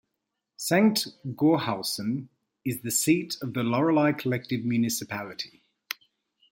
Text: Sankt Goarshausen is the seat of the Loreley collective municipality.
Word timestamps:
Sankt 0.57 1.13
Goarshausen 1.35 2.29
is 2.65 2.81
the 2.81 2.89
seat 2.89 3.37
of 3.43 3.53
the 3.53 3.61
Loreley 3.61 4.13
collective 4.17 4.65
municipality. 4.65 5.61